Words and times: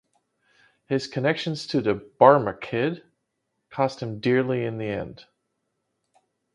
His 0.87 1.05
connections 1.05 1.67
to 1.67 1.79
the 1.81 1.93
Barmakid 1.93 3.03
cost 3.69 3.99
him 4.01 4.19
dearly 4.19 4.65
in 4.65 4.79
the 4.79 4.87
end. 4.87 5.25